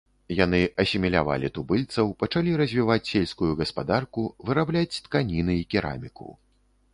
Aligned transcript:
Яны 0.35 0.59
асімілявалі 0.83 1.51
тубыльцаў, 1.57 2.09
пачалі 2.23 2.55
развіваць 2.61 3.05
сельскую 3.11 3.51
гаспадарку, 3.61 4.25
вырабляць 4.49 5.01
тканіны 5.05 5.53
і 5.61 5.69
кераміку. 5.77 6.27